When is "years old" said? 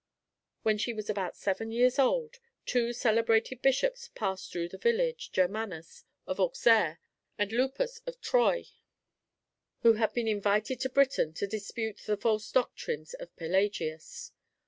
1.71-2.39